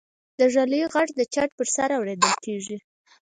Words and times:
د 0.39 0.41
ږلۍ 0.53 0.81
غږ 0.93 1.09
د 1.19 1.21
چت 1.33 1.49
پر 1.57 1.67
سر 1.75 1.89
اورېدل 1.97 2.31
کېږي. 2.45 2.77